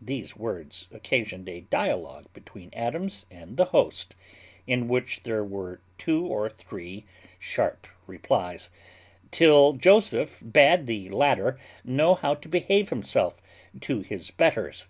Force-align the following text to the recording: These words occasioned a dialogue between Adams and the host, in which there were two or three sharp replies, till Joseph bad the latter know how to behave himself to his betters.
These 0.00 0.38
words 0.38 0.88
occasioned 0.90 1.46
a 1.46 1.60
dialogue 1.60 2.32
between 2.32 2.70
Adams 2.72 3.26
and 3.30 3.58
the 3.58 3.66
host, 3.66 4.16
in 4.66 4.88
which 4.88 5.22
there 5.24 5.44
were 5.44 5.82
two 5.98 6.24
or 6.26 6.48
three 6.48 7.04
sharp 7.38 7.86
replies, 8.06 8.70
till 9.30 9.74
Joseph 9.74 10.38
bad 10.40 10.86
the 10.86 11.10
latter 11.10 11.58
know 11.84 12.14
how 12.14 12.34
to 12.36 12.48
behave 12.48 12.88
himself 12.88 13.42
to 13.82 14.00
his 14.00 14.30
betters. 14.30 14.88